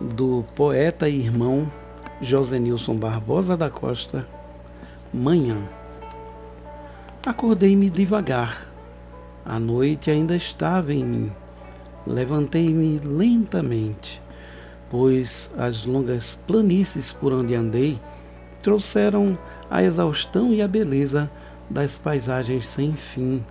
[0.00, 1.70] do poeta e irmão
[2.22, 4.26] Josenilson Barbosa da Costa,
[5.12, 5.58] Manhã.
[7.24, 8.66] Acordei-me devagar.
[9.44, 11.32] A noite ainda estava em mim.
[12.06, 14.22] Levantei-me lentamente,
[14.88, 18.00] pois as longas planícies por onde andei
[18.62, 19.36] trouxeram
[19.70, 21.30] a exaustão e a beleza
[21.68, 23.44] das paisagens sem fim.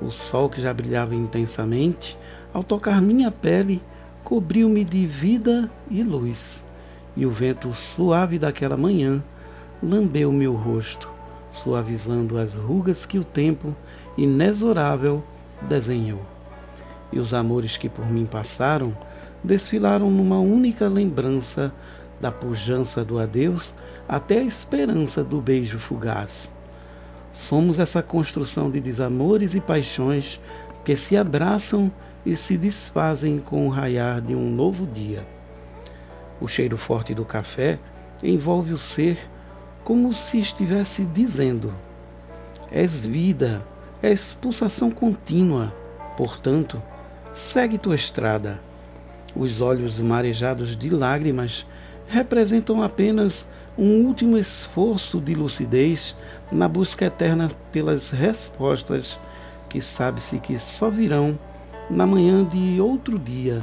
[0.00, 2.16] O sol que já brilhava intensamente,
[2.52, 3.82] ao tocar minha pele,
[4.24, 6.62] cobriu-me de vida e luz,
[7.16, 9.22] e o vento suave daquela manhã
[9.82, 11.10] lambeu meu rosto,
[11.52, 13.76] suavizando as rugas que o tempo
[14.16, 15.22] inexorável
[15.62, 16.22] desenhou.
[17.12, 18.96] E os amores que por mim passaram
[19.44, 21.72] desfilaram numa única lembrança
[22.20, 23.74] da pujança do adeus
[24.08, 26.52] até a esperança do beijo fugaz.
[27.32, 30.38] Somos essa construção de desamores e paixões
[30.84, 31.90] que se abraçam
[32.24, 35.26] e se desfazem com o raiar de um novo dia.
[36.40, 37.78] O cheiro forte do café
[38.22, 39.18] envolve o ser
[39.84, 41.72] como se estivesse dizendo:
[42.70, 43.62] És vida,
[44.02, 45.72] és pulsação contínua,
[46.16, 46.82] portanto,
[47.32, 48.60] segue tua estrada.
[49.34, 51.66] Os olhos marejados de lágrimas
[52.06, 56.14] representam apenas um último esforço de lucidez
[56.50, 59.18] na busca eterna pelas respostas
[59.70, 61.38] que sabe-se que só virão
[61.92, 63.62] na manhã de outro dia,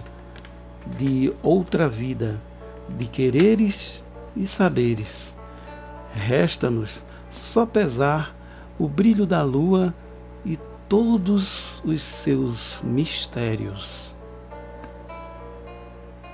[0.98, 2.40] de outra vida,
[2.88, 4.04] de quereres
[4.38, 5.36] e saberes.
[6.14, 8.36] Resta-nos só pesar
[8.78, 9.96] o brilho da lua
[10.46, 14.16] e todos os seus mistérios.